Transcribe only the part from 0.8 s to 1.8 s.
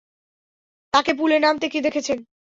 তাকে পুলে নামতে কে